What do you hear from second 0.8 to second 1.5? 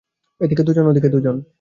ওদিকে দুজন।